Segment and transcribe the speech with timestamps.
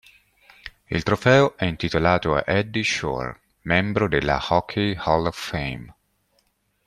[0.89, 5.95] Il trofeo è intitolato a Eddie Shore, membro della Hockey Hall of Fame.